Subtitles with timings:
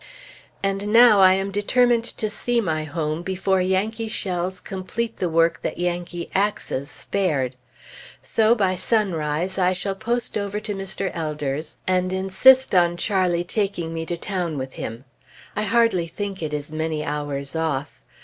[0.63, 5.61] And now, I am determined to see my home, before Yankee shells complete the work
[5.61, 7.55] that Yankee axes spared.
[8.23, 11.11] So by sunrise, I shall post over to Mr.
[11.13, 15.05] Elder's, and insist on Charlie taking me to town with him.
[15.55, 18.01] I hardly think it is many hours off.